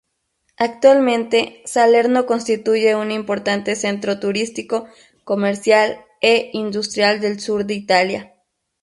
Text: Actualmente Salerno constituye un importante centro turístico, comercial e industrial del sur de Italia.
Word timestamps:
Actualmente 0.57 1.61
Salerno 1.63 2.25
constituye 2.25 2.95
un 2.95 3.11
importante 3.11 3.75
centro 3.75 4.19
turístico, 4.19 4.87
comercial 5.25 6.03
e 6.21 6.49
industrial 6.53 7.19
del 7.21 7.39
sur 7.39 7.65
de 7.65 7.75
Italia. 7.75 8.33